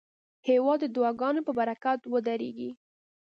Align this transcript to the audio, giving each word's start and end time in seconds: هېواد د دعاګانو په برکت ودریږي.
هېواد 0.47 0.79
د 0.83 0.85
دعاګانو 0.95 1.41
په 1.47 1.51
برکت 1.59 1.99
ودریږي. 2.11 2.69